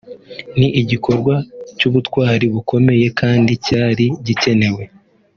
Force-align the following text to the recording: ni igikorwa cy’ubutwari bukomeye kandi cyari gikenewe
ni 0.57 0.67
igikorwa 0.81 1.35
cy’ubutwari 1.77 2.45
bukomeye 2.53 3.05
kandi 3.19 3.51
cyari 3.65 4.05
gikenewe 4.25 4.83